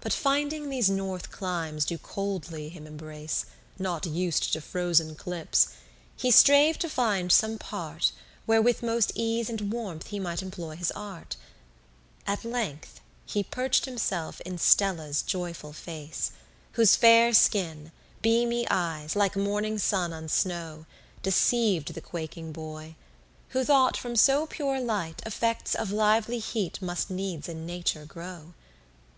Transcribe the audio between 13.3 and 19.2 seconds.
perch'd himself in Stella's joyful face, Whose fair skin, beamy eyes,